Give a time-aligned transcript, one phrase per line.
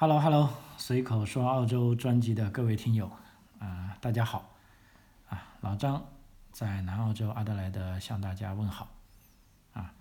[0.00, 3.10] Hello Hello，随口说澳洲专辑的各位听友
[3.58, 4.48] 啊、大家好
[5.28, 6.00] 啊，老张
[6.52, 8.86] 在南澳洲阿德莱德向大家问好
[9.72, 9.92] 啊。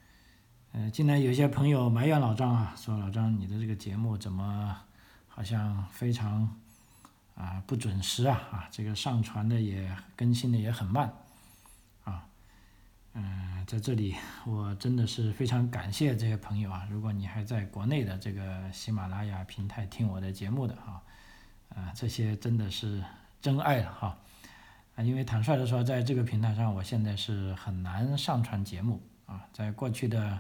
[0.73, 4.77] 呃，近来有些朋友埋怨老张啊，说老张你的这个节目怎么
[5.27, 6.55] 好像非常
[7.33, 11.11] 啊不准时啊啊，这个上传的也更新的也很慢。
[13.19, 14.15] 嗯、在这里
[14.45, 16.87] 我真的是非常感谢这些朋友啊！
[16.87, 21.01] 如果你还在国内的这个喜马拉雅平台听我的节目的啊，
[21.69, 23.03] 啊、这些真的是
[23.41, 24.19] 真爱了哈！
[24.95, 29.47] 啊，因为坦率的说，在这个平台上，我现在是很难上传节目啊。
[29.51, 30.39] 在过去的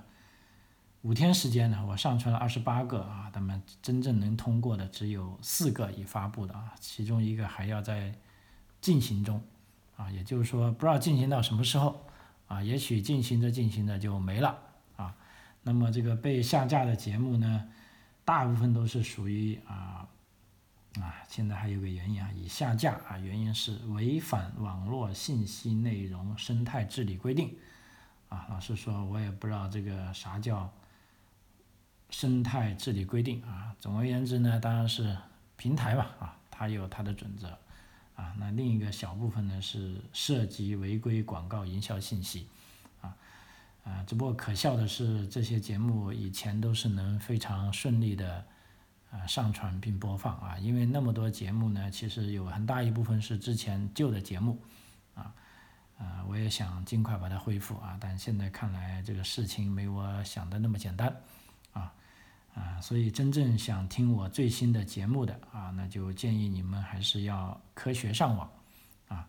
[1.01, 8.13] 五天时间呢，我上传了二十八个啊，那么真正能通过的只有四个已发布的啊，其中一个还要在
[8.79, 9.41] 进行中
[9.95, 12.03] 啊，也就是说，不知道进行到什么时候。
[12.47, 14.57] 啊，也许进行着进行着就没了
[14.95, 15.15] 啊。
[15.63, 17.67] 那么这个被下架的节目呢，
[18.23, 20.07] 大部分都是属于啊
[20.99, 27.55] 啊，现在还有个原因啊，已下架啊，原因是违反网络信息内容生态治理规定
[28.29, 28.47] 啊。
[28.49, 30.71] 老实说，我也不知道这个啥叫
[32.09, 33.75] 生态治理规定啊。
[33.77, 35.17] 总而言之呢，当然是
[35.57, 37.57] 平台吧啊，它有它的准则。
[38.17, 42.47] 啊，那另一个小部分呢是涉及违规广告营销信息，
[42.99, 43.15] 啊，
[43.83, 48.43] 啊，只不过可笑的是，这些节目以前都是能非常顺利的
[49.11, 54.59] 啊上传并播放啊，因为那么多节目呢，其实有很大一部分是之前旧的节目，
[55.13, 55.31] 啊，
[55.99, 61.15] 啊，我也想尽快把它恢复啊，但现在看来这个事情没我想的那么简单，
[61.71, 61.93] 啊。
[62.57, 68.49] 啊，所以真正想听我最新的节目的啊，那就建议你们还是要科学上网，
[69.07, 69.27] 啊，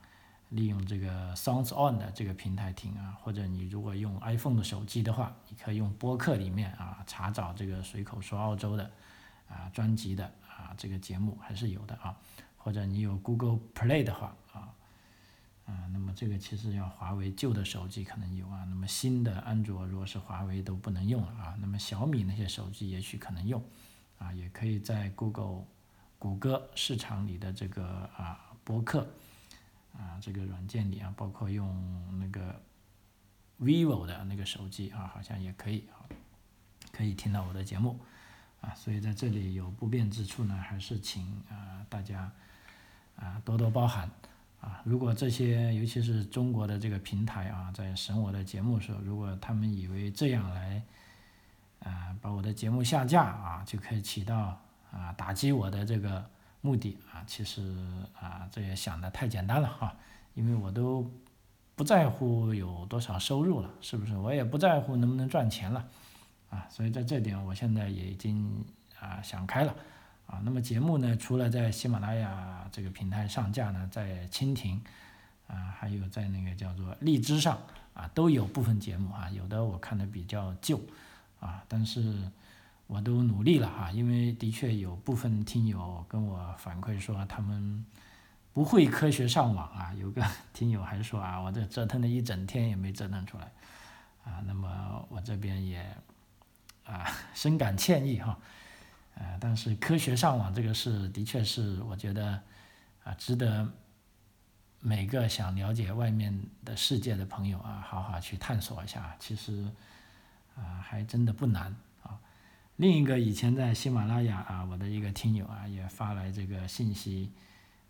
[0.49, 8.91] 利用这个 Sounds On 的这个平台听啊，或者你如果用 iPhone 的手机的话，你可以用播客里面啊查找这个随口说澳洲的
[9.47, 12.17] 啊专辑的啊这个节目还是有的啊，
[12.57, 14.73] 或者你有 Google Play 的话啊。
[15.69, 23.63] 啊，那么这个其实要华为旧的手机可能有啊，那么新的安卓如果是华为都不能用了啊，那么小米那些手机也许可能用，
[24.17, 25.67] 啊，也可以在 Google
[26.19, 29.07] 谷歌市场里的这个啊博客
[29.93, 32.59] 啊这个软件里啊，包括用那个
[33.61, 36.09] vivo 的那个手机啊，好像也可以啊，
[36.93, 38.01] 可以听到我的节目
[38.63, 42.33] 啊，所以在这里有不便之处呢，还是请啊大家
[43.17, 44.11] 啊多多包涵。
[44.61, 50.83] 啊，如果这些尤其是中国的这个平台啊，在审我的节目的时候，如果他们以为这样来，
[51.85, 54.61] 啊，把我的节目下架啊，就可以起到
[54.91, 56.29] 啊打击我的这个
[56.61, 57.73] 目的啊，其实
[58.19, 59.95] 啊，这也想的太简单了哈，
[60.35, 61.09] 因为我都
[61.77, 64.17] 不在乎有多少收入了，是不是？
[64.17, 65.87] 我也不在乎能不能赚钱了，
[66.51, 68.65] 啊，所以在这点我现在也已经
[68.99, 69.73] 啊想开了。
[70.29, 74.79] 啊，那么节目呢，除了在喜马拉雅这个平台上架呢，在蜻蜓
[75.47, 77.59] 啊，还有在那个叫做荔枝上
[77.95, 80.79] 啊，都有部分节目啊，有的我看的比较旧
[81.41, 82.31] 啊，但是
[82.87, 87.83] 我都努力了哈，因为的确有部分听友跟我反馈说他们
[88.53, 90.23] 不会科学上网啊，有个
[90.53, 93.51] 听友还说啊，我这折腾了一整天也没折腾出来
[94.27, 95.97] 啊，那么我这边也
[96.85, 98.39] 啊深感歉意哈。
[99.21, 102.41] 呃，但是科学上网这个事，的确是我觉得
[103.03, 103.69] 啊，值得
[104.79, 109.17] 每个想了解外面的世界的朋友啊，好好去探索一下。
[109.19, 109.69] 其实
[110.55, 111.75] 啊，还真的不难
[112.05, 112.17] 啊。
[112.77, 117.33] 另一个以前在喜马拉雅啊，我的一个听友啊，也发来这个信息，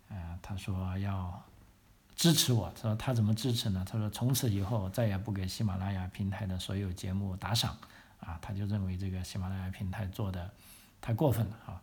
[0.09, 1.45] 呃，他说要
[2.15, 3.85] 支持我，他说他怎么支持呢？
[3.87, 7.77] 他说从此以后再也不给喜马拉雅平台的所有节目打赏
[8.19, 10.51] 啊，他就认为这个喜马拉雅平台做的。
[11.01, 11.81] 太过分了啊！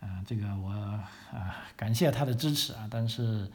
[0.00, 3.50] 啊，这个我啊感谢他的支持啊，但是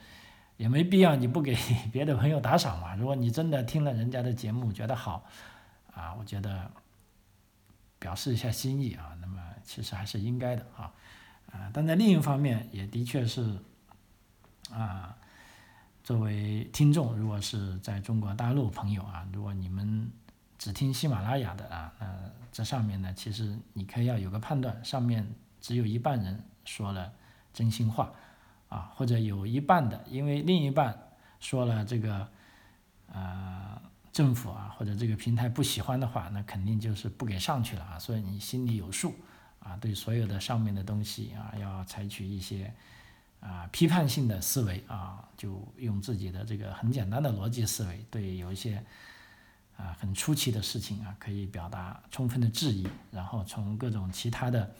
[0.58, 1.58] 也没必要你不给
[1.92, 2.96] 别的朋友打赏嘛。
[2.96, 5.26] 如果你真的听了人家的节目觉得好
[5.94, 6.70] 啊，我觉得
[7.98, 10.94] 表示一下心意啊，那么其实还是应该的啊。
[11.52, 13.58] 啊，但在另一方面也的确是
[14.72, 15.18] 啊，
[16.04, 20.12] 作为听众，如果是在中国大陆朋友啊，如果你们。
[20.66, 22.08] 只听喜马拉雅的啊，那
[22.52, 25.24] 这上面呢，其实你可以要有个判断，上面
[25.62, 27.14] 只有一半人说了
[27.54, 28.12] 真心话，
[28.70, 30.98] 啊，或者有一半的，因为另一半
[31.40, 32.28] 说了这个，
[33.14, 33.80] 呃，
[34.12, 39.14] 政府啊或者这个平台不喜欢的话，那肯定就是不给上去了啊，所以你心里有数，
[39.60, 42.74] 啊，对所有的上面的东西啊，要采取一些
[43.40, 48.84] 啊批判性的思维啊，就用自己的这个很简单的逻辑思维，对有一些。
[49.78, 54.74] 啊，很出奇的事情啊，可以表达充分的质疑，然后从各种其他的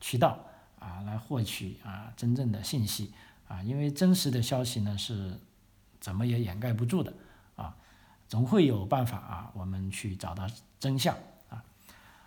[0.00, 0.38] 渠道
[0.78, 3.12] 啊来获取啊真正的信息
[3.48, 5.38] 啊，因为真实的消息呢是
[6.00, 7.12] 怎么也掩盖不住的
[7.56, 7.76] 啊，
[8.28, 10.46] 总会有办法啊，我们去找到
[10.78, 11.14] 真相
[11.50, 11.62] 啊。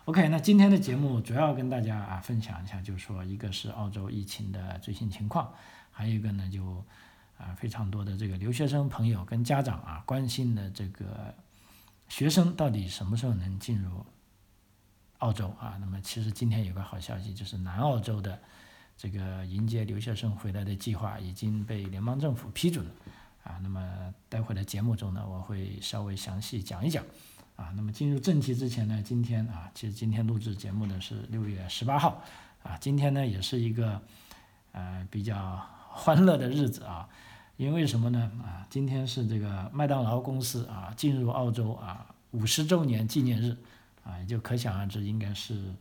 [0.04, 5.52] OK，那今天的节目主要跟大家啊分享一下，就是说一个是澳洲疫情的最新情况，
[5.90, 6.84] 还有一个呢就
[7.38, 11.34] 啊非常多的这个留学生朋友跟家长啊关心的这个
[12.08, 14.04] 学生到底什么时候能进入。
[15.18, 18.38] 澳洲啊，那么其实今天有个好消息，就是南澳洲的
[18.94, 22.92] 这个迎接留学生回来的计划已经被联邦政府批准了
[23.44, 23.58] 啊。
[23.62, 27.02] 那么待会的节目中呢，我会稍微详细讲一讲
[27.56, 27.72] 啊。
[27.74, 32.22] 那么进入正题之前呢，今天啊，其实今天录制节目的是六月十八号
[32.62, 34.02] 啊，今天呢也是一个
[34.72, 37.08] 呃比较欢乐的日子啊，
[37.56, 38.66] 因为什么呢啊？
[38.70, 43.56] 今天是这个麦当劳公司啊进入澳洲啊五十周年纪念日。
[44.06, 45.74] 啊，也就可想而知，应该是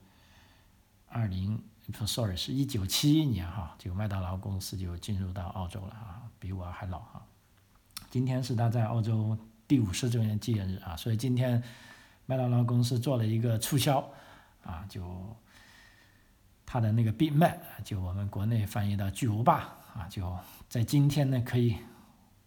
[1.10, 1.62] 二零
[2.08, 7.22] ，sorry，是一九七一年哈，这个麦当劳公司就进入到澳洲了啊，比我还老哈。
[8.10, 9.38] 今天是他在澳洲
[9.68, 11.62] 第五十周年纪念日啊，所以今天
[12.26, 14.10] 麦当劳公司做了一个促销
[14.64, 15.04] 啊，就
[16.66, 20.38] 他的那个 Big Mac，就我们国内翻译到巨无霸啊，就
[20.68, 21.78] 在今天呢可以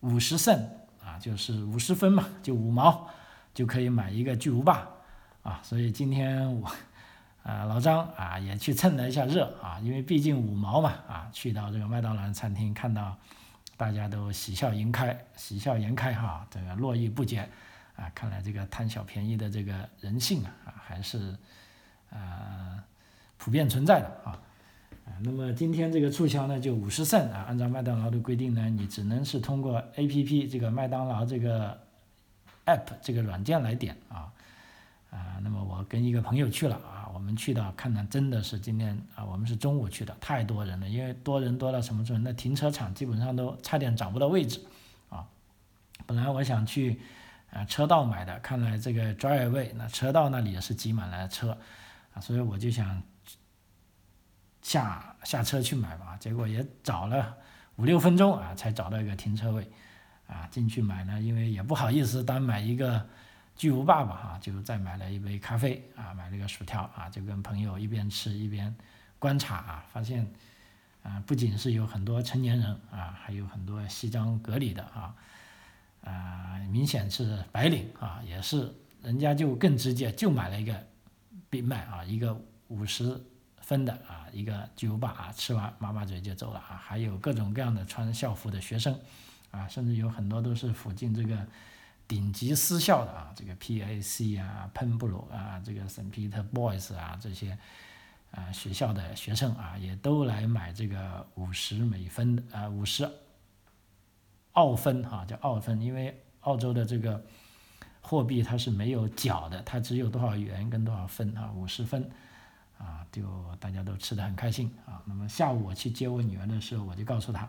[0.01, 0.69] 五十胜
[1.03, 3.09] 啊，就是五十分嘛，就五毛
[3.55, 4.87] 就可以买一个巨无霸。
[5.43, 6.69] 啊，所以今天我，
[7.45, 13.17] 啊老张啊也去蹭了一下热啊，因为毕竟五毛嘛啊，去到这个麦当劳餐厅看到
[13.77, 17.49] 大家都喜笑颜开，喜笑颜开哈，这个络绎不绝
[17.95, 21.37] 啊，看来这个贪小便宜的这个人性啊啊还是
[22.11, 22.83] 呃
[23.37, 24.37] 普遍存在的啊
[25.07, 31.79] 啊，那么今天这个促销呢就五十胜啊，按照麦当劳的规定呢，你只能是通过 A P P 这个麦当劳这个
[32.67, 34.31] App 这个软件来点啊。
[35.09, 42.23] 啊，那么我跟一个朋友去了啊，我们去到看呢，真的是今天啊，我们是中午去的，太多人了，因为多人多到什么程度？
[42.23, 44.61] 那停车场基本上都差点找不到位置
[45.09, 45.25] 啊。
[46.05, 47.01] 本来我想去
[47.51, 51.57] 啊车道买的，看来这个 driveway 那车道那里也是挤满了车
[52.13, 53.01] 啊，所以我就想
[54.67, 57.37] 下下车去买吧，结果也找了
[57.77, 59.71] 五六分钟啊，才找到一个停车位
[60.27, 63.07] 啊，进去买呢，因为也不好意思单买一个。
[63.59, 68.77] 巨无霸吧哈，就再买了一杯咖啡啊，买了个薯条啊，就跟朋友一边吃一边
[69.19, 70.31] 观察啊，发现
[71.03, 75.15] 啊，不仅是有很多成年人啊，还有很多西装革履的啊，
[76.05, 78.71] 啊，明显是白领啊，也是
[79.03, 80.87] 人家就更直接，就买了一个
[81.49, 82.39] Big Mac 啊，一个
[82.69, 83.19] 五十
[83.67, 88.99] 分的啊，一个巨无霸啊，吃完抹抹嘴就走了啊，还有各种各样的穿校服的学生
[89.51, 91.47] 啊，甚至有很多都是附近这个。
[92.09, 96.09] 顶级私校的啊，这个 P.A.C 啊、喷布鲁啊、这个 St.
[96.13, 97.59] Peter Boys 啊这些
[98.31, 103.11] 啊学校的学生啊，也都来买这个五十美分啊五十
[104.53, 107.21] 澳分哈，叫澳分，因为澳洲的这个
[108.01, 112.09] 货币它是没有角的，它只有多少元跟多少分啊，五十分
[112.79, 113.25] 啊，就
[113.61, 115.03] 大家都吃的很开心啊。
[115.05, 117.49] 那么下午我去接我女儿的时候，我就告诉她，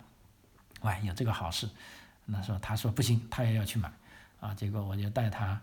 [0.81, 1.69] 喂，有这个好事，
[2.25, 3.91] 那时候她说不行，她也要去买。
[4.39, 5.59] 啊，结果我就带她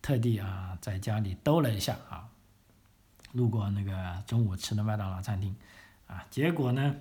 [0.00, 2.28] 特地啊在家里兜了一下啊，
[3.32, 5.54] 路过那个中午吃的麦当劳餐厅，
[6.06, 6.94] 啊，结果呢，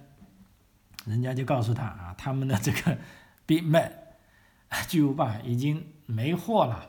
[1.05, 2.97] 人家就告诉他啊，他们的这个
[3.45, 3.91] Big Mac
[4.89, 6.87] 巨无霸已经没货了，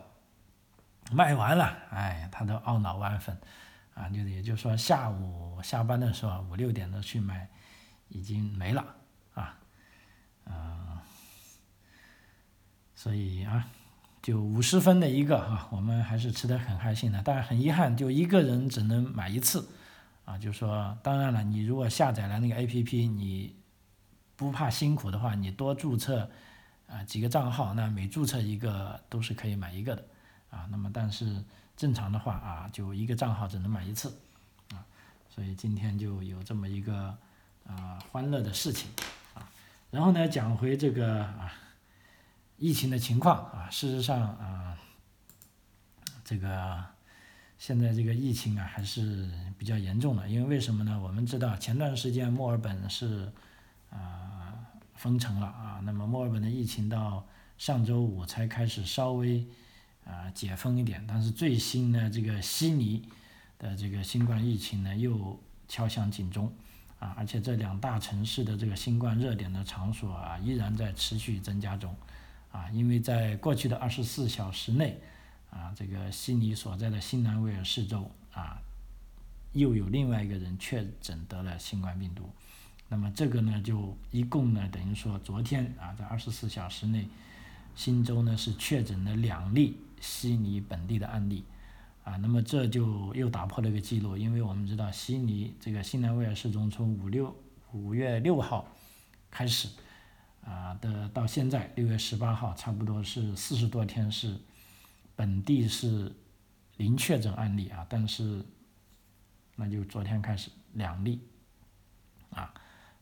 [1.13, 3.39] 卖完了，哎她，都懊恼万分，
[3.97, 7.49] 啊，就也就是说下午下班的时候五六点的去买，
[8.09, 8.85] 已经没了
[9.35, 9.59] 啊，
[10.45, 10.99] 嗯，
[12.95, 13.67] 所以啊。
[14.23, 19.69] 就五十分的一个哈，我们还是吃的很开心的，但是很遗憾，就一个人只能买一次，
[20.25, 23.55] 啊，就说当然了，你如果下载了那个 A P P，你
[24.35, 26.29] 不怕辛苦的话，你多注册
[26.89, 30.05] 啊几个账号，那每注册一个都是可以买一个的，
[30.51, 31.45] 啊，那么但是
[31.77, 34.17] 正常的话啊，就一个账号只能买一次，
[34.73, 34.85] 啊，
[35.29, 37.17] 所以今天就有这么一个
[37.67, 38.91] 啊欢乐的事情，
[39.35, 39.49] 啊，
[39.91, 41.53] 然后呢讲回这个啊。
[42.59, 44.79] 疫情的情况啊，事实上啊，
[46.25, 46.83] 这个
[47.59, 50.99] 现在这个疫情啊还是比较严重的，因为为什么呢？
[50.99, 53.31] 我们知道前段时间墨尔本是
[53.91, 54.55] 啊
[54.95, 57.27] 封城了啊，那么墨尔本的疫情到
[57.59, 59.47] 上周五才开始稍微
[60.07, 63.03] 啊解封一点，但是最新的这个悉尼
[63.59, 66.51] 的这个新冠疫情呢又敲响警钟
[66.99, 71.95] 啊，而且这两大城市的这个新冠热点的场所啊依然在持续增加中。
[72.53, 74.99] 啊，因为在过去的二十四小时内，
[75.51, 78.57] 啊，这个悉尼所在的新南威尔士州啊，
[79.53, 82.31] 又有另外一个人确诊得了新冠病毒，
[82.89, 87.07] 那么这个呢就一共呢等于说昨天啊在二十四小时内，
[87.75, 91.45] 新州呢是确诊了两例悉尼本地的案例，
[92.05, 97.35] 啊，那么这就又打破了一个记录，因为我们知道悉尼这个新南威尔士中从五六
[97.73, 98.67] 五月六号
[99.31, 99.69] 开始
[100.45, 104.39] 啊的到现在六月十八号，差不多是四十多天是
[105.15, 106.15] 本地是
[106.77, 108.45] 零确诊案例啊，但是。
[109.59, 111.19] 那就昨天开始两例，
[112.29, 112.53] 啊，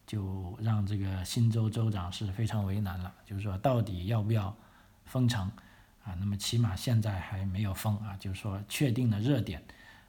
[0.07, 4.57] 就让这个新州州长是非常为难了，就是说到底要不要
[5.05, 5.51] 封城
[6.05, 6.15] 啊？
[6.21, 9.63] 那么起码现在还没有封啊，就是说确定了热点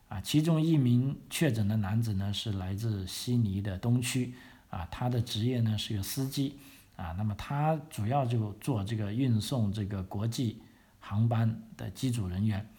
[0.07, 0.21] 啊。
[0.21, 4.33] 其中一名确诊的男子呢是来自悉尼的东区
[4.69, 6.59] 啊，他的职业呢是个司机
[6.95, 10.61] 啊，那么他主要就做这个运送这个国际
[10.99, 12.69] 航班的机组人员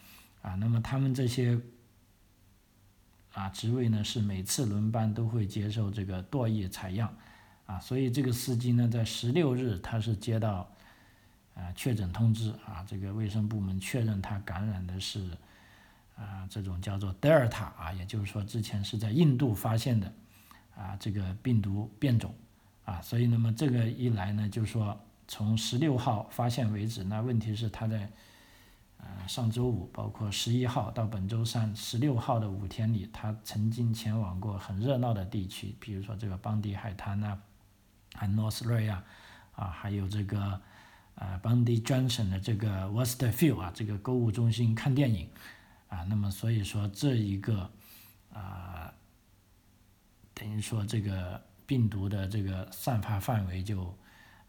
[0.41, 1.59] 啊，那么他们这些。
[3.33, 7.15] 啊，职位呢是每次轮班都会接受这个唾液采样，
[7.67, 10.67] 啊，所以这个司机呢在十六日他是接到，
[11.57, 15.27] 啊确诊通知啊，这个卫生部门确认他感染的是，
[16.15, 20.13] 啊这种叫做德尔塔啊，也就是说之前是在印度发现的，
[20.75, 22.33] 啊这个病毒变种，
[22.85, 24.97] 啊，所以那么这个一来呢，就是说
[25.27, 28.09] 从十六号发现为止，那问题是他在。
[28.99, 37.39] 呃，上周五，包括十一号到本周三十六号的五天里，他曾经前往过很热闹的地区，比如说这个邦迪海滩呐，
[38.15, 39.03] 还诺斯瑞啊，
[39.55, 40.59] 啊，还有这个
[41.19, 45.27] 呃邦迪 Junction 的这个 Westfield 啊，这个购物中心看电影，
[45.89, 47.69] 啊，那么所以说这一个
[48.33, 48.93] 啊，
[50.33, 53.97] 等于说这个病毒的这个散发范围就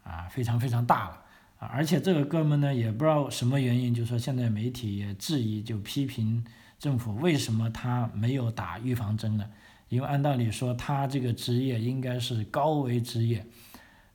[0.03, 1.25] 啊非常非常大了。
[1.59, 6.45] 啊，而且这个哥们呢，也不知道什么原因，就说现在媒体也质疑，就批评
[6.79, 9.49] 政府为什么他没有打预防针呢？
[9.89, 13.45] 因为按道理说，他这个职业应该是高危职业，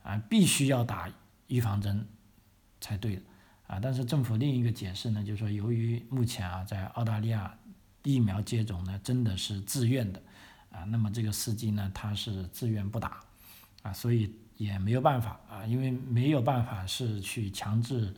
[0.02, 1.12] 啊，必须要打
[1.48, 2.06] 预防针
[2.84, 3.22] 才对的，
[3.66, 7.56] 啊，但是政府另一个解释呢，就是说由于目前啊，在澳大利亚
[8.02, 10.22] 疫苗接种呢真的是自愿的，
[10.70, 13.20] 啊，那么这个司机呢他是自愿不打，
[13.82, 14.30] 啊，所以。
[14.56, 18.14] 也没有办法啊，因为没有办法是去强制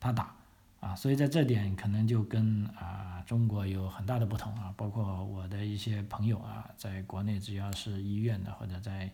[0.00, 0.34] 他打
[0.80, 4.74] 啊，所以在这点可能就跟啊中国有很大的不同啊。
[4.76, 9.08] 包括我的一些朋友啊，在国内只要是医院的或者在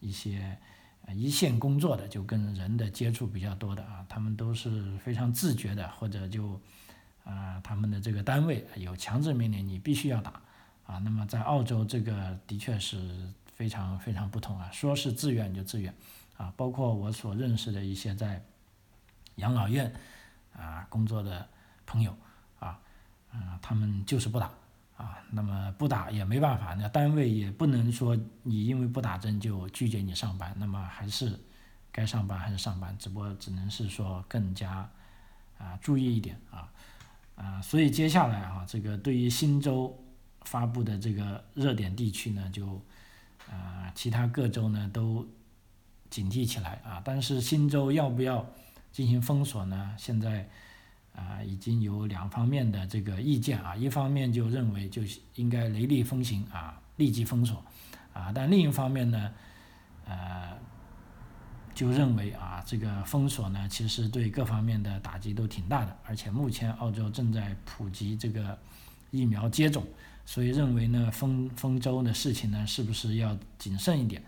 [0.00, 0.56] 一些
[1.14, 6.60] 一线工作的，就跟人的接触比较多的啊，他们都是非常自觉的，或者就
[7.24, 10.40] 啊他们的这个单位有强制命令你必须要打
[10.86, 10.98] 啊。
[10.98, 13.32] 那么在澳洲这个的确是。
[13.60, 15.94] 非常非常不同啊，说是自愿就自愿，
[16.38, 18.42] 啊，包括我所认识的一些在
[19.34, 19.92] 养老院
[20.56, 21.46] 啊工作的
[21.84, 22.16] 朋友
[22.58, 22.80] 啊，
[23.30, 24.50] 啊，他们就是不打
[25.00, 31.40] 啊，那么不打也没办法，那单位也不能说你因为不打针就拒绝你上班，那么还是
[31.90, 34.86] 该上班还是上班，只不过只能是说更加
[35.56, 36.70] 啊注意一点啊
[37.34, 39.98] 啊，所以接下来啊，这个对于新州
[40.42, 42.78] 发布的这个热点地区呢，就
[43.50, 45.26] 啊，其他各州呢都
[46.10, 48.46] 警惕起来啊，但是新州要不要
[48.92, 49.94] 进行封锁呢？
[49.96, 50.46] 现在
[51.14, 55.02] 啊已经有两方面的这个意见啊，一方面就认为就
[55.34, 57.64] 应该雷厉风行啊，立即封锁
[58.12, 59.32] 啊，但另一方面呢，
[60.06, 60.56] 呃，
[61.74, 68.58] 就认为啊这个封锁呢其实对各方面的打击都挺大的，而且目前澳洲正在普及这个
[69.10, 69.84] 疫苗接种。
[70.26, 74.22] 所以认为呢，封封州的事情呢，是不是要谨慎一点？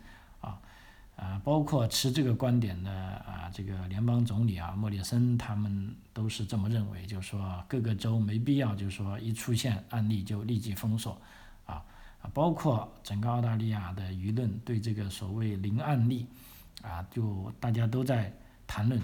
[1.17, 11.21] 啊，包括持这个观点的啊，这个联邦总理啊，莫里森他们都是这么认为，就是说各个州没必要，就是说一出现案例就立即封锁
[11.67, 11.85] 啊
[12.23, 16.27] 啊，包括整个澳大利亚的舆论对这个所谓零案例
[16.83, 18.33] 啊，就大家都在
[18.67, 19.01] 谈论，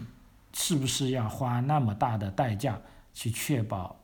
[0.53, 2.81] 是不是要花那么大的代价
[3.15, 3.97] 去确保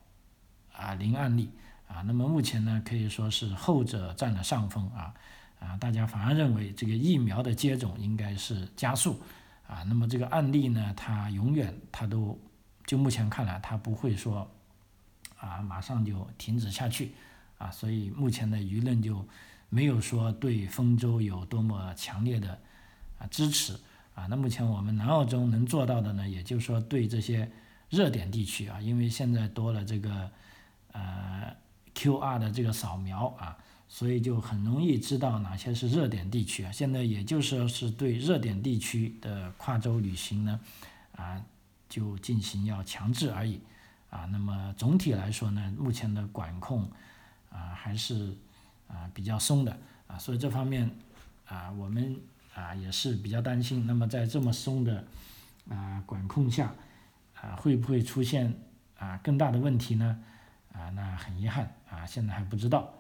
[0.73, 1.51] 啊零案例？
[1.89, 5.15] 啊，那么目前呢，可以说是后者占了上风啊，
[5.65, 9.19] 啊，大家反而认为这个疫苗的接种应该是加速，
[9.67, 12.39] 啊，那么这个案例呢，它永远它都
[12.87, 14.47] 就目前看来，它不会说
[15.39, 17.15] 啊马上就停止下去，
[17.57, 19.27] 啊，所以目前的舆论就
[19.71, 22.59] 没有说对丰州有多么强烈的
[23.19, 23.81] 啊支持，
[24.15, 27.51] 啊，那目前我们南澳洲能做到的呢，也就是说对这些
[27.89, 30.31] 热点地区啊，因为现在多了这个
[30.93, 31.57] 呃。
[31.97, 33.57] QR 的这个扫描啊，
[33.89, 36.73] 所以就很容易知道哪些是热点地区啊。
[36.73, 40.61] 现在也就是说是对热点地区的跨州旅行呢，
[41.17, 41.41] 啊，
[41.89, 43.61] 就进行要强制而已
[44.11, 44.25] 啊。
[44.27, 46.91] 那么总体来说呢，目前的管控
[47.51, 48.37] 啊还是
[48.89, 50.91] 啊比较松的啊，所以这方面
[51.47, 52.21] 啊我们
[52.55, 53.87] 啊也是比较担心。
[53.87, 55.05] 那么在这么松的
[55.69, 56.75] 啊管控下
[57.41, 58.53] 啊会不会出现
[58.99, 60.19] 啊更大的问题呢？
[60.73, 62.93] 啊那很遗憾啊现在还不知道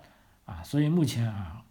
[0.44, 1.64] 啊，所以目前啊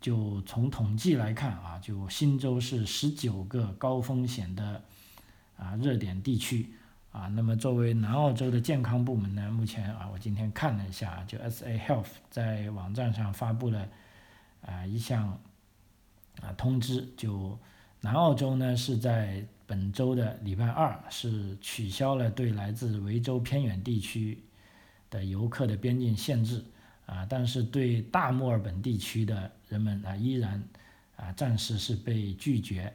[0.00, 4.82] 就从统计来看啊，就新州是十九个高风险的
[5.56, 6.74] 啊热点地区。
[7.10, 13.88] 啊，那么作为南澳洲的健康部门呢，目前啊，我今天看了一下，就 SA Health 在网站上发布了
[14.62, 15.40] 啊一项
[16.42, 17.56] 啊通知，就
[18.00, 24.42] 南澳洲呢是在本周的礼拜二是取消了对来自维州偏远地区
[25.08, 26.64] 的游客的边境限制
[27.06, 30.62] 啊，但是对大墨尔本地区的人们啊依然
[31.16, 32.92] 啊暂时是被拒绝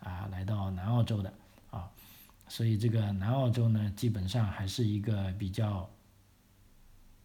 [0.00, 1.32] 啊来到南澳洲的
[1.70, 1.88] 啊。
[2.48, 5.88] 所以这个南澳洲呢，基本上还是一个比较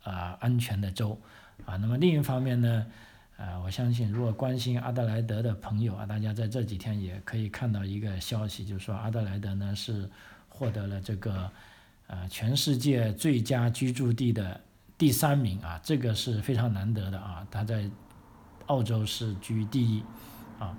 [0.04, 1.20] 啊安全的州
[1.65, 1.77] 啊。
[1.77, 2.86] 那么另一方面呢，
[3.38, 10.10] 呃，我相信如果关心阿德莱德的朋友啊，大家在这几天也可以看到一个消息，就是说阿德莱德呢是
[10.50, 11.50] 获得了这个
[12.08, 14.62] 呃全世界最佳居住地的
[14.98, 17.46] 第三名啊，这个是非常难得的啊。
[17.52, 17.90] 他在
[18.68, 20.04] 澳洲是居第一
[20.58, 20.78] 啊，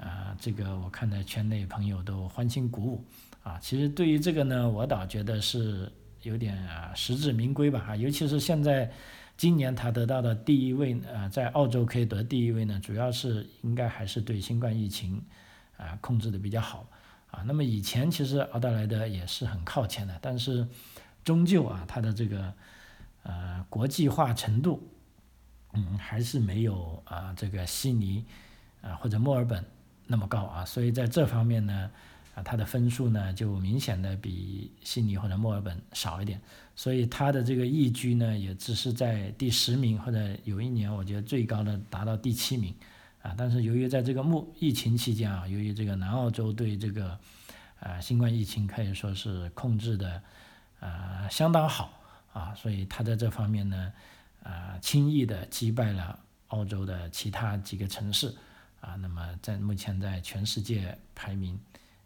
[0.00, 3.04] 啊，这个我看在圈内朋友都欢欣鼓舞。
[3.44, 5.90] 啊，其实对于这个呢，我倒觉得是
[6.22, 8.90] 有点啊实至名归吧，啊，尤其是现在
[9.38, 15.22] 今年他得到的第一位，呃，在澳洲可以得第一位呢，主要是应该还是对新冠疫情
[15.78, 16.86] 啊控制的比较好，
[17.30, 20.66] 啊，那么以前其实澳大利亚也是很靠前的，但是
[21.24, 22.52] 终究啊，它的这个
[23.28, 24.82] 呃国际化程度，
[25.74, 28.24] 嗯，还是没有啊这个悉尼
[28.82, 29.64] 啊或者墨尔本
[30.06, 31.90] 那么高啊，所以在这方面呢。
[32.34, 36.40] 啊它的分数呢，就明显的比悉尼或者墨尔本少一点，
[36.76, 42.72] 所以它的这个疫居呢，也只是在第十名，或者有一年我觉得最高的达到第七名，
[43.22, 47.18] 啊，但是由于在这个目疫情期间啊，由于这个南澳洲对这个，
[47.80, 50.22] 呃，新冠疫情可以说是控制的，
[50.78, 51.90] 呃，相当好
[52.32, 53.92] 啊，所以他在这方面呢，
[54.42, 58.34] 啊，轻易的击败了澳洲的其他几个城市，
[58.80, 61.58] 啊，那么在目前在全世界排名。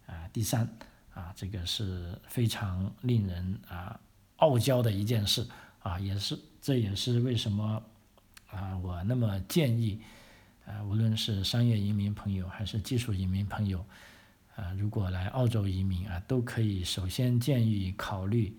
[0.04, 0.68] 啊，第三，
[1.14, 3.98] 啊，这个是非常令人啊
[4.38, 5.46] 傲娇的一件事
[5.78, 7.82] 啊，也是，这也是为什么
[8.50, 10.02] 啊，我那么建议
[10.66, 13.82] 啊，无论是商业移民朋友还是技术移民朋友
[14.54, 18.54] 啊，如果来澳洲移民啊，都可以首先建议考虑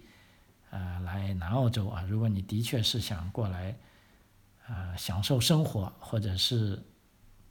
[0.73, 3.77] 啊来南澳洲啊，如果你的确是想过来
[4.67, 6.81] 啊享受生活，或者是。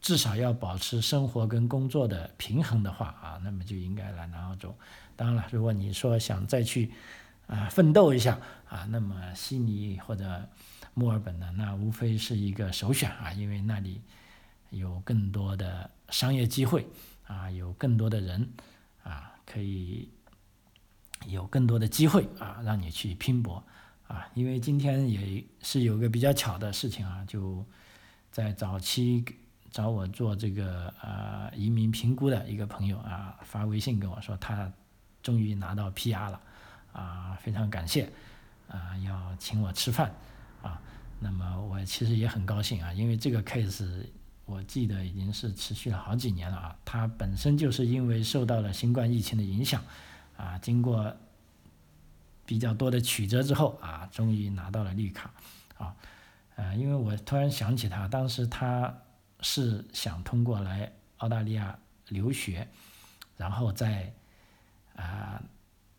[0.02, 4.74] 至少要保持生活跟工作的平衡的话啊，那么就应该来南澳洲。
[5.14, 6.90] 当然了，如果你说想再去
[7.46, 8.36] 啊奋斗一下
[8.68, 10.48] 啊，那么悉尼或者
[10.94, 14.02] 墨尔本呢，那无非是一个首选啊，因为那里
[14.70, 16.84] 有更多的商业机会
[17.28, 18.52] 啊，有更多的人
[19.04, 20.08] 啊，可以
[21.28, 23.62] 有更多的机会啊，让你去拼搏
[24.06, 24.26] 啊。
[24.34, 27.64] 因为今天也是有个比较巧的事情啊，就
[28.30, 29.24] 在早期。
[29.72, 34.70] 找我做这个呃移民评估的一个朋友啊，发微信跟我说他
[35.22, 36.40] 终于拿到 PR 了，
[36.92, 38.06] 啊，非常感谢，
[38.68, 40.14] 啊，要请我吃饭，
[40.60, 40.78] 啊，
[41.18, 44.04] 那么我其实也很高兴啊，因为这个 case
[44.44, 49.82] 我记得已经是持续了好几年了啊，他本身就是因为受到了新冠疫情的影响，
[50.42, 51.16] 啊，经过
[52.44, 55.30] 比较多的曲折之后啊，终于拿到了绿卡，
[55.78, 55.94] 啊，
[56.56, 58.92] 呃，因为我突然想起他当时他。
[59.44, 61.76] 是想通过来澳大利亚
[62.06, 62.68] 留学，
[63.36, 64.14] 然后再
[64.94, 65.42] 啊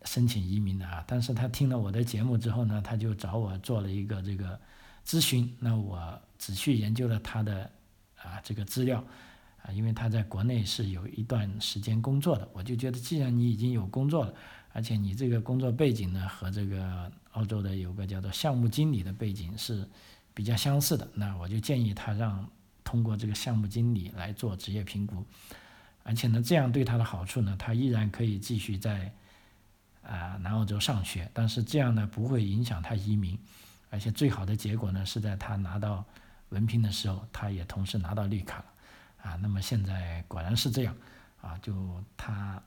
[0.04, 1.04] 申请移民的啊。
[1.06, 4.58] 但是他听了我的节目之后呢，他就找我做了一个这个
[5.06, 5.54] 咨询。
[5.60, 7.70] 那我仔细研究了他的
[8.16, 9.04] 啊这个资料
[9.64, 14.34] 啊，因为他在国内是有一段时间工作的，我就觉得既然你已经有工作了，
[14.72, 19.88] 而且你这个工作背景呢和这个澳洲的有个叫做项目经理的背景是
[20.32, 22.48] 比较相似的，那我就建议他让。
[22.86, 25.24] 通过这个项目经理来做职业评估，
[26.04, 29.10] 而且呢，这样对他的好处呢，他依然可以继续在
[30.02, 33.36] 啊南澳洲上学，但是这样呢不会影响他移民，
[33.88, 36.04] 而且最好的结果呢是在他拿到
[36.50, 38.64] 文凭的时候，他也同时拿到绿卡了
[39.24, 39.34] 啊。
[39.42, 40.94] 那么现在果然是这样
[41.40, 41.74] 啊，就
[42.16, 42.62] 他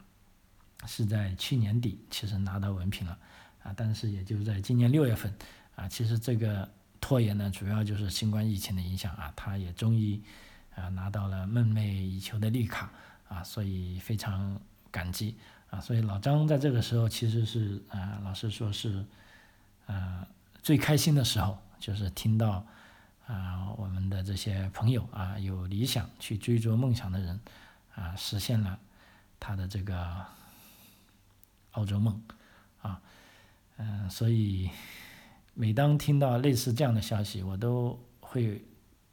[0.85, 3.17] 是在去年底其实拿到文凭了
[3.63, 5.33] 啊，但是也就在今年六月份
[5.77, 6.67] 啊，其实这个。
[6.99, 10.19] 拖延呢，主要就是新冠疫情的影响啊，他也终于
[10.75, 12.91] 啊拿到了梦寐以求的绿卡
[13.29, 15.37] 啊，所以非常感激
[15.69, 19.05] 啊，所以老张在这个时候其实是啊，老师说是
[19.85, 20.27] 啊
[20.63, 22.65] 最开心的时候，就是听到
[23.27, 27.39] 啊我们的这些朋友啊有理想去追逐梦想的人
[27.93, 28.79] 啊实现了
[29.39, 30.25] 他的这个
[31.71, 32.19] 澳洲梦
[32.81, 32.99] 啊
[33.77, 34.71] 嗯所以
[35.53, 38.65] 每当听到类似这样的消息，我都会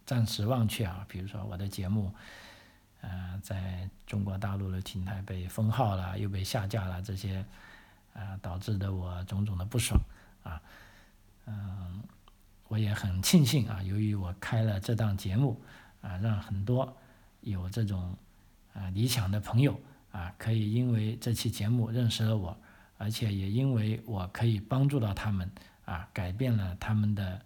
[0.07, 2.15] 暂时忘却啊，比如说我的节目。
[3.07, 7.45] 呃，在中国大陆的平台被封号了，又被下架了，这些，
[8.15, 10.01] 啊，导致的我种种的不爽，
[10.43, 10.59] 啊，
[11.45, 12.03] 嗯，
[12.69, 15.61] 我也很庆幸啊，由于我开了这档节目，
[16.01, 16.97] 啊，让很多
[17.41, 18.17] 有这种
[18.73, 19.79] 啊理想的朋友
[20.11, 22.57] 啊，可以因为这期节目认识了我，
[22.99, 25.51] 而且也因为我可以帮助到他们，
[25.85, 27.41] 啊，改变了他们的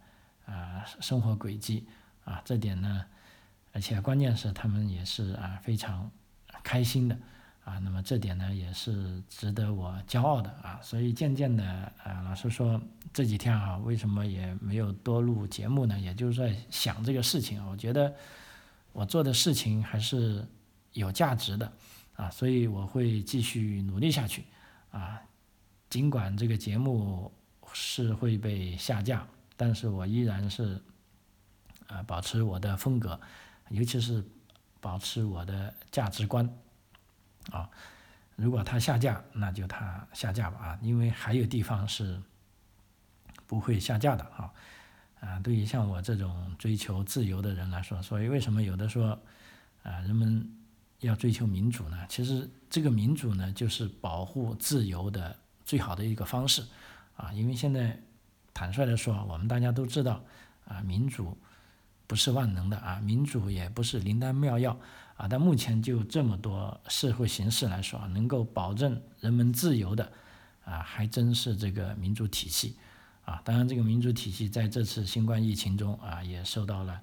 [0.47, 1.87] 啊生活轨迹，
[2.25, 3.05] 啊，这点呢。
[3.73, 6.11] 而且关键是他们也是啊非常
[6.65, 7.17] 开心的
[7.69, 11.63] 啊，那么这点呢也是值得我骄傲的啊，所以渐渐的
[12.03, 12.81] 啊，老实说
[13.13, 16.01] 这几天啊，为什么也没有多录节目呢？
[16.01, 18.15] 也就是在想这个事情啊，我觉得
[18.93, 20.43] 我做的事情还是
[20.95, 21.71] 有价值的
[22.17, 24.45] 啊，所以我会继续努力下去
[24.91, 25.21] 啊，
[25.91, 27.31] 尽管这个节目
[27.75, 29.27] 是会被下架，
[29.59, 30.81] 但是我依然是
[31.87, 33.21] 啊保持我的风格。
[33.69, 34.25] 尤其是
[34.81, 36.49] 保持我的价值观，
[37.51, 37.69] 啊，
[38.37, 42.21] 如果它下架，那就它下架吧啊，因为还有地方是
[43.47, 44.53] 不会下架的啊，
[45.21, 49.19] 啊，对于像我这种追求自由的人来说，所以为什么有的说
[49.83, 50.49] 啊，人们
[51.01, 52.07] 要追求民主呢？
[52.09, 56.65] 其实这个民主呢，就是保护自由的最好的一个方式
[57.17, 58.01] 啊，因为现在
[58.53, 60.23] 坦率的说，我们大家都知道
[60.67, 61.37] 啊，民主。
[62.09, 64.77] 不是万能的啊，民主也不是灵丹妙药
[65.19, 65.29] 啊。
[65.29, 70.11] 但目前就这么多社会形式来说，能够保证人们自由的
[70.65, 72.79] 啊，还真是这个民主体系
[73.27, 73.43] 啊。
[73.45, 76.99] 当然，这个民主体系在这次新冠疫情中啊，也受到了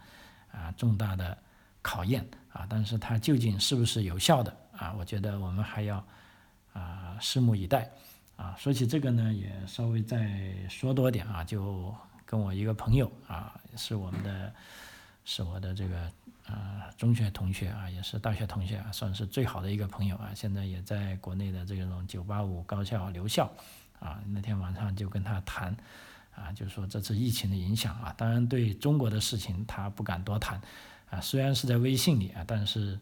[0.52, 1.38] 啊重大的
[1.84, 2.66] 考验啊。
[2.68, 4.96] 但是它究竟是不是有效的啊？
[4.98, 6.04] 我觉得我们还要
[6.74, 7.92] 啊拭目以待
[8.38, 8.56] 啊。
[8.58, 11.94] 说起这个呢，也稍微再说多点啊，就
[12.26, 14.52] 跟我一个朋友啊，是我们的。
[15.26, 16.10] 是我的这个
[16.46, 20.32] 呃中学同学啊，也是大学同学啊，算是最好的一个朋友啊。
[20.36, 23.52] 现在也在国内的这种九八五高校留校
[24.00, 24.22] 啊。
[24.28, 25.76] 那天晚上就跟他谈
[26.36, 30.62] 啊，就说这次疫情的影响啊，当然对中国的事情他不敢多谈
[31.10, 31.20] 啊。
[31.20, 33.00] 虽然是在微信里啊，但是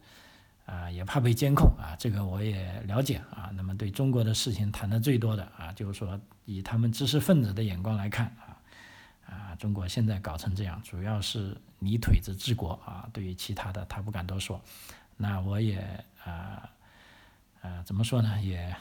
[0.65, 3.51] 啊也怕被监控啊，这个我也了解啊。
[3.53, 8.55] 那么对中国的事情谈的最多的啊，就是说以他们知识分子的眼光来看啊。
[9.25, 13.09] 啊，中国现在搞成这样，主要是泥腿子治国啊。
[13.11, 14.61] 对于其他的，他不敢多说。
[15.17, 15.79] 那我也
[16.23, 16.69] 啊
[17.61, 18.41] 啊，怎么说呢？
[18.41, 18.75] 也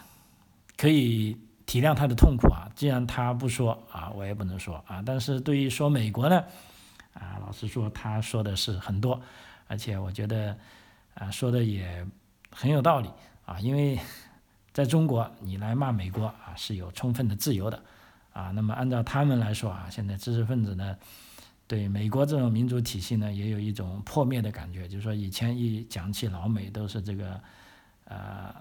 [0.76, 1.36] 可以
[1.66, 2.70] 体谅他的痛苦啊。
[2.74, 5.02] 既然他不说啊，我也不能说啊。
[5.04, 6.44] 但是对于说美国呢，
[7.14, 9.20] 啊，老实说，他说的是很多，
[9.68, 10.56] 而且我觉得
[11.14, 12.06] 啊，说的也
[12.50, 13.10] 很有道理
[13.44, 13.60] 啊。
[13.60, 13.98] 因为
[14.72, 17.82] 在中国，你来骂美国啊，是有充分的自由的。
[18.32, 20.96] 啊，那么按照他们来说啊，现在知识分子呢，
[21.66, 24.86] 对美国这种民主体系呢，也有一种破灭的感觉。
[24.86, 27.40] 就是说，以前一讲起老美，都是这个，
[28.04, 28.54] 呃，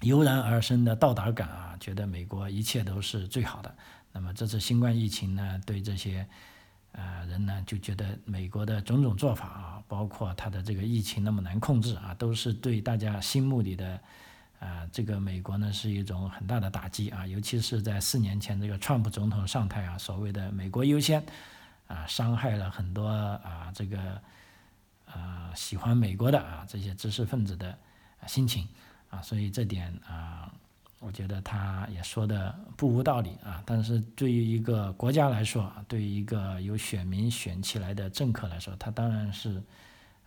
[0.00, 3.74] 油然而生的到达感啊，觉得美国一切都是最好的。
[4.12, 6.26] 那么这次新冠疫情呢，对这些，
[6.92, 14.00] 呃，人呢，就觉得美国的种种做法啊，包括他的这个疫情那么难控制啊，都是对大家心目里的。
[14.58, 21.20] 啊，这个美国呢是一种很大的打击啊，尤其是在四年前这个川普总统上台啊，所谓的“美国优先”，
[21.92, 23.98] 啊，伤害了很多啊这个
[25.04, 27.76] 啊喜欢美国的啊这些知识分子的
[28.26, 28.66] 心情
[29.10, 30.50] 啊，所以这点啊，
[30.98, 33.62] 我觉得他也说的不无道理啊。
[33.66, 39.62] 但是对于一个国家来说，对于一个由选民选起来的政客来说，他当然是。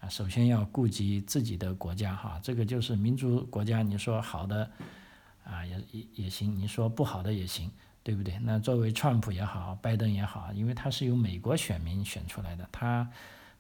[0.08, 3.82] 首先要顾及自己的国家哈，这个就是民族国家。
[3.82, 4.70] 你说好的
[5.44, 7.72] 啊，也也也行；你说不好的也行，
[8.06, 8.38] 对不对？
[8.44, 13.10] 那作为川普也好，拜登也好，因为他是由美国选民选出来的，他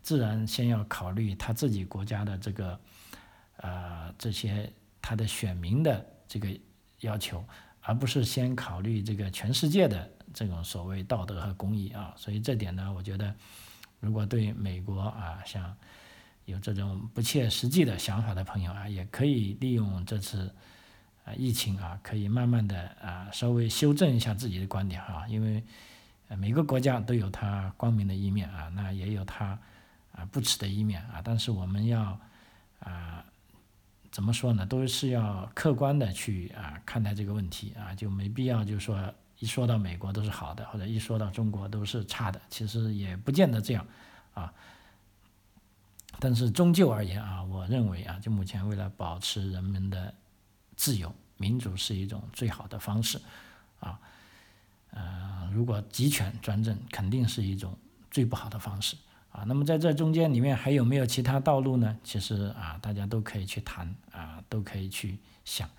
[0.03, 2.79] 自然先要考虑他自己国家的这个
[3.57, 6.47] 呃这些他的选民的这个
[6.99, 7.43] 要求，
[7.81, 12.13] 而不是先考虑这个全世界的这种所谓道德和公义啊。
[12.15, 13.33] 所以这点呢，我觉得
[13.99, 15.75] 如果对美国啊，像
[16.45, 20.53] 有这种不切实际的想法的朋友啊，也可以利用这次
[21.25, 25.61] 啊疫情啊，可以慢慢的啊稍微修正一下自己的观点哈，因为
[26.37, 29.59] 每个国家都有它光明的一面啊，那也有它
[30.13, 32.17] 啊不耻的一面啊，但是我们要
[32.79, 33.25] 啊
[34.11, 43.85] 怎么说呢，都是要客观的去啊看待这个问题啊，就没必要就说一说到美国都是好的，或者一说到中国都是差的，其实也不见得这样。
[44.33, 44.53] 啊。
[46.17, 50.13] 但是终究而言啊，我认为啊，就目前为了保持人们的
[50.75, 53.19] 自由，民主是一种最好的方式
[53.79, 53.99] 啊。
[54.91, 57.77] 呃，如果集权专政，肯定是一种
[58.09, 58.95] 最不好的方式
[59.31, 59.43] 啊。
[59.47, 61.97] 那么在这中间里面还有没有其他道路呢？
[62.03, 65.69] 其实啊，大家都可以去谈啊，都可以去想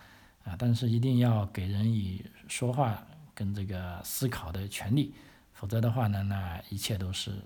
[0.45, 5.15] 啊，但是一定要给人以说话跟这个思考的权利，
[5.53, 7.43] 否则的话呢，那一切都是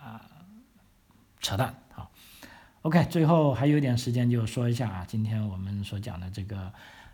[0.00, 0.20] 啊。
[1.40, 1.72] 扯淡
[2.88, 6.72] ！OK，最后还有点时间，就说一下啊，今天我们所讲的这个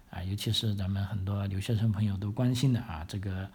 [0.08, 3.50] 啊，尤其是咱们很多留学生朋友都关心的啊，这个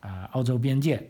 [0.00, 1.08] 啊，澳洲边界，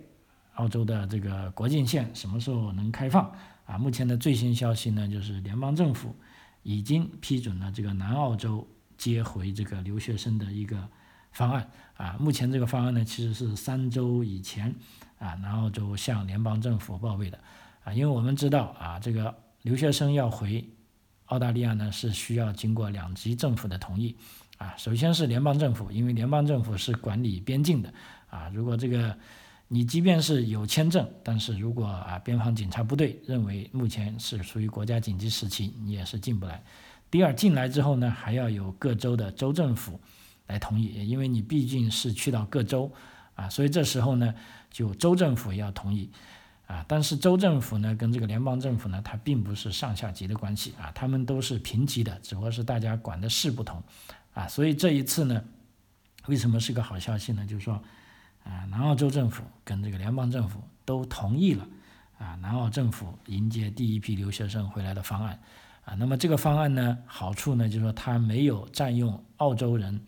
[0.57, 3.33] 澳洲的这个国境线什么时候能开放
[3.65, 3.79] 啊？
[3.79, 6.15] 目前的最新消息呢，就是联邦政府
[6.63, 10.87] 已经批准了这个南澳洲接回这个留学生的一个
[11.33, 12.17] 方案啊。
[12.21, 14.75] 目前这个方案呢，其实是三周以前
[15.19, 17.39] 啊，南澳洲向联邦政府报备的。
[17.85, 20.63] 啊，因为我们知道啊，这个留学生要回
[21.27, 24.15] 澳大利亚呢，是需要经过两级政府的同意
[24.59, 24.77] 啊。
[24.77, 27.91] 首先是联邦政府，因为联邦政府是管理边境的
[28.29, 28.51] 啊。
[28.53, 29.17] 如果这个
[29.69, 36.63] 你即便是有签证，但是如果啊边防警察部队认为目前是属于国家紧急时期，你也是进不来。
[37.11, 39.99] 第二，进来之后呢，还要有各州的州政府
[40.47, 42.93] 来同意，因为你毕竟是去到各州
[43.35, 44.35] 啊，所以这时候呢，
[44.71, 46.11] 就州政府要同意。
[46.67, 53.83] 啊，但是州政府呢，跟这个联邦政府呢，它并不是上下级的关系啊，他们都是平级的，只不过是大家管的事不同，
[54.33, 55.45] 啊，所以这一次呢，
[56.27, 57.45] 为什么是个好消息呢？
[57.45, 57.75] 就是说，
[58.45, 61.69] 啊，南澳州政府跟这个联邦政府都同意了，
[62.19, 65.39] 啊，南澳政府迎接第一批留学生回来的方案，
[65.85, 70.01] 啊，那么这个方案呢，好处呢，就是说它没有占用澳洲人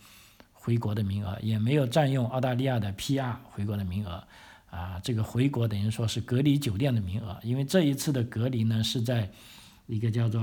[0.54, 4.26] 回国的名额，也没有占用澳大利亚的 PR 回国的名额。
[4.70, 9.30] 啊，这个回国等于说是隔离酒店的名额，因为这一次的隔离呢是在
[9.86, 10.42] 一个叫做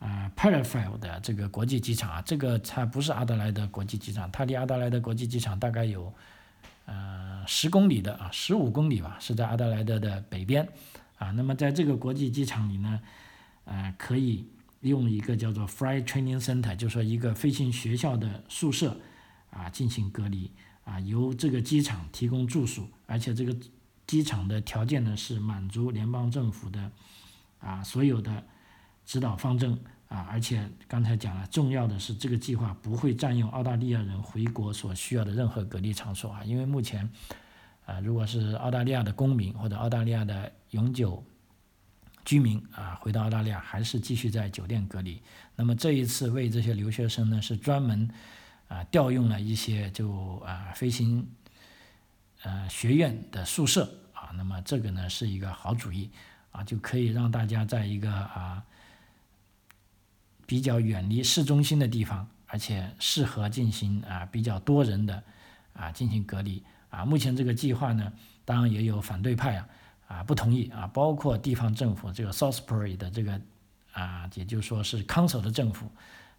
[0.00, 6.12] 啊 p a r a f i l 的这个国际机场啊，这个它不是阿德莱德国际机场，它离阿德莱德国际机场大概有
[6.84, 10.68] 呃十公里的啊，十五公里吧，是在阿德莱德的北边
[11.16, 11.30] 啊。
[11.30, 13.00] 那么在这个国际机场里呢，
[13.64, 14.46] 呃，可以
[14.80, 19.00] 用一个叫做 Fly Training Center，就说一个飞行学校的宿舍
[19.50, 20.50] 啊进行隔离。
[20.84, 23.56] 啊，由这个机场提供住宿，而且这个
[24.06, 26.92] 机场的条件呢是满足联邦政府的
[27.58, 28.44] 啊所有的
[29.06, 37.10] 指导方针啊，而且刚才讲了，重要的是这个计划不会占用澳大利亚人回国所需要的任何隔离场所啊，因为目前
[37.86, 41.24] 啊，如果是澳大利亚的公民或者澳大利亚的永久
[42.26, 45.22] 居民啊，回到澳大利亚还是继续在酒店隔离。
[45.56, 48.10] 那么这一次为这些留学生呢，是专门。
[48.68, 51.28] 啊，调用了一些就啊飞行
[52.42, 56.10] 呃学院的宿舍啊，那么这个呢是一个好主意
[56.50, 58.64] 啊，就可以让大家在一个啊
[60.46, 65.22] 比较远离市中心的地方，而且适合进行啊比较多人的
[65.74, 67.04] 啊进行隔离啊。
[67.04, 68.12] 目前这个计划呢，
[68.44, 69.68] 当然也有反对派啊
[70.08, 73.40] 啊不同意啊，包括地方政府这个 Southbury 的这个
[73.92, 75.90] 啊，也就是说是康首的政府。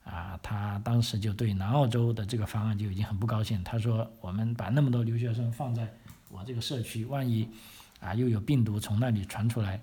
[0.05, 3.61] 啊，他当时就对南澳洲的这个方案就已经很不高兴。
[3.63, 5.91] 他说：“我们把那么多留学生放在
[6.29, 7.49] 我这个社区，万一
[7.99, 9.81] 啊又有病毒从那里传出来，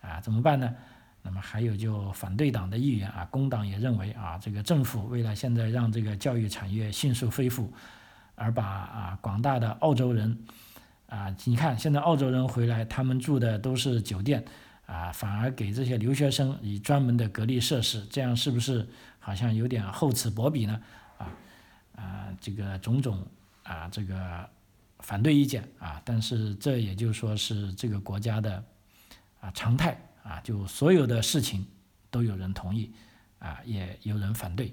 [0.00, 0.74] 啊怎么办呢？”
[1.22, 7.72] 那么还有就反对党的议员啊，工党也认为啊，这个政府为了现在让这个教育产业迅速恢复，
[8.36, 10.38] 而把啊广大的澳洲人
[11.08, 14.44] 啊，你看现在澳洲人回来，他们住的都是酒店
[14.86, 18.88] 啊，反而给这些留学生以专门的隔离设施，这样是不是？
[19.18, 20.80] 好像有点厚此薄彼呢，
[21.18, 21.32] 啊，
[21.96, 23.26] 啊，这个种种
[23.64, 24.48] 啊，这个
[25.00, 28.62] 反对意见啊，但是这也就说是这个国家的
[29.40, 31.66] 啊常态啊，就所有的事情
[32.08, 32.92] 都有人同意
[33.40, 34.72] 啊，也有人反对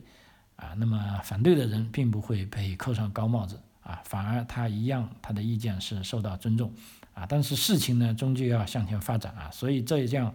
[0.55, 6.71] 啊，那么反对的人并不会被扣上高帽子啊，反而他一样他的意见是受到尊重
[7.13, 10.33] 啊，但是事情呢终究要向前发展啊，所以这一样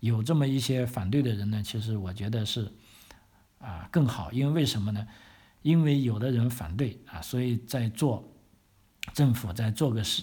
[0.00, 2.72] 有这么一些反对的人呢，其实我觉得是。
[3.60, 5.04] 啊，更好，因为为什么呢？
[5.62, 8.32] 因为有的人反对啊，所以在做
[9.12, 10.22] 政府在做个事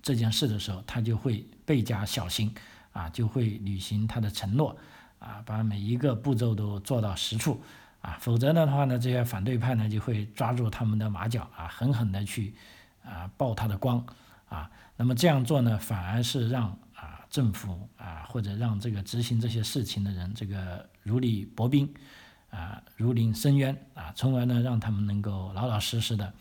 [0.00, 2.54] 这件事的时候，他就会倍加小心
[2.92, 4.74] 啊，就会履行他的承诺
[5.18, 7.62] 啊，把每一个步骤都做到实处
[8.00, 12.54] 啊，否则的话呢，这些反对派呢就会抓住他们的马脚啊，狠狠的去
[13.04, 14.02] 啊曝他的光
[14.48, 21.88] 啊，那么这样做呢，反而是让啊政府啊或者让这个执行这些事情的人这个如履薄冰。
[22.50, 26.32] 啊，如临深渊啊，从而呢让他们能够老老实实的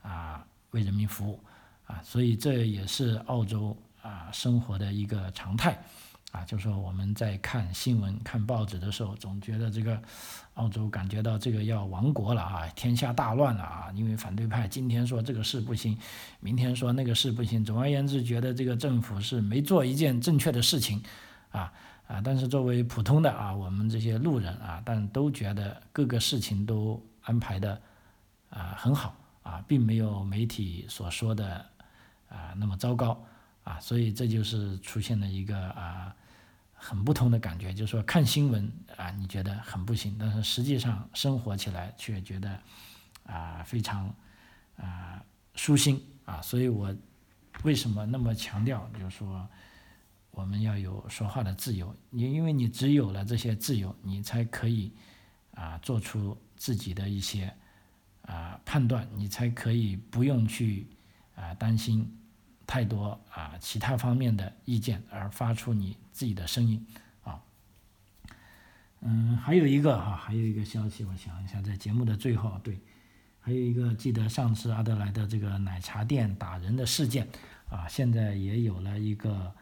[0.00, 1.38] 啊为人民服务
[1.86, 5.78] 啊，所以这也是澳洲啊生活的一个常态
[6.32, 10.00] 啊，就说我们在看新闻、看报纸的时候，总觉得这个
[10.54, 15.98] 澳洲感觉到这个要亡国了啊，天下大乱了啊，因为反对派今天说这个事不行，
[16.38, 21.02] 明天说那个事不行，总而言之，觉得这个政府是没做一件正确的事情
[21.50, 21.72] 啊
[22.06, 22.20] 啊！
[22.22, 27.80] 但是作为普通的啊，我们这些路人啊，但都觉得各个事情都安排的
[28.50, 31.66] 啊很好啊，并没有媒体所说的
[32.28, 33.20] 啊那么糟糕
[33.64, 36.14] 啊，所以这就是出现了一个啊。
[36.82, 42.58] 很不同的感觉，就是说看新闻啊，你觉得很不行，但是实际上生活起来却觉得
[43.24, 44.12] 啊非常
[44.76, 45.22] 啊
[45.54, 46.96] 舒心啊，所以我
[47.64, 49.46] 为什么那么强调，就是说
[50.30, 54.90] 我们要有说话的自由，你因为你只有了这些自由，你才可以
[55.52, 57.54] 啊做出自己的一些
[58.22, 60.86] 啊判断，你才可以不用去
[61.36, 62.16] 啊担心。
[62.70, 66.86] 太多啊，其他方面的意见而发出你自己的声音
[67.24, 67.42] 啊，
[69.00, 72.78] 嗯，还有一个哈，还有一个消息，我想一下，在节目的最后，对，
[73.40, 77.26] 还有一个，记得上次阿德莱的这个奶茶店打人的事件
[77.68, 79.52] 啊，现在也有了一个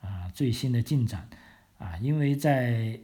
[0.00, 1.28] 啊最新的进展
[1.78, 3.00] 啊，因为在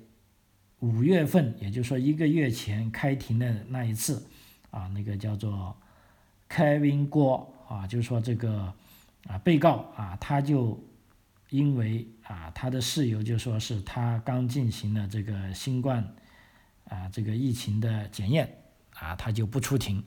[0.78, 4.24] 五月份，也就是说一个月前开庭的那一次
[4.70, 5.76] 啊，那个叫做
[6.48, 8.72] Kevin 郭啊，就是说这个。
[9.26, 10.82] 啊，被告啊，他就
[11.50, 16.14] 因为啊，他的事由就说是他刚进行了这个新冠
[16.88, 18.62] 啊这个疫情的检验
[18.94, 20.02] 啊，他就不出庭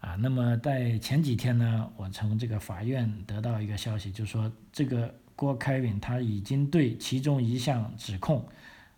[0.00, 0.16] 啊。
[0.16, 8.46] 那么在前几天呢，我从这个法院得到一个消息，就说这个郭开允他已经对其中一项指控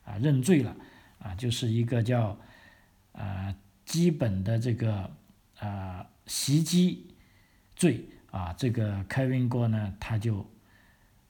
[0.04, 0.76] 啊认罪了
[1.18, 2.38] 啊，就是一个叫
[3.12, 5.10] 啊基本的这个
[5.58, 7.06] 啊袭击
[7.76, 8.08] 罪。
[8.34, 10.44] 啊，这个 Kevin 过呢，他就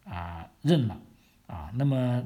[0.05, 0.99] 啊认了
[1.47, 1.71] 啊。
[1.75, 2.25] 那么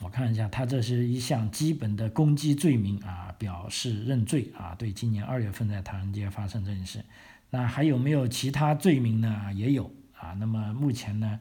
[0.00, 4.74] 我看一下，他这是一项基本的攻击罪名啊，表示认罪啊。
[4.74, 7.02] 对，今年二月份在唐人街发生这件事，
[7.48, 9.50] 那还有没有其他罪名呢？
[9.54, 10.34] 也有啊。
[10.34, 11.40] 那么目前呢，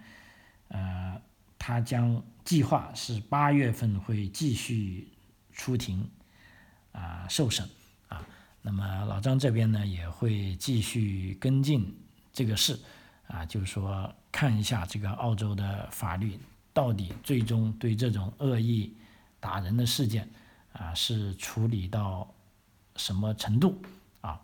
[0.69, 1.21] 呃，
[1.57, 5.09] 他将计划是八月份会继续
[5.51, 6.09] 出庭
[6.93, 7.67] 啊受审。
[8.61, 11.97] 那么老张这边呢也会继续跟进
[12.33, 12.79] 这个事，
[13.27, 16.37] 啊，就是说看一下这个澳洲的法律
[16.73, 18.93] 到底最终对这种恶意
[19.39, 20.29] 打人的事件
[20.73, 22.31] 啊是处理到
[22.95, 23.81] 什么程度
[24.21, 24.39] 啊？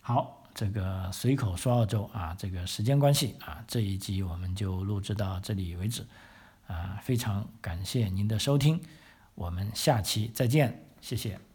[0.00, 6.04] 好，这个随口说澳洲啊，这个时间关系啊，这一集我们就录制到这里为止，
[6.66, 8.80] 啊，非常感谢您的收听，
[9.34, 11.53] 我们下期再见，谢谢。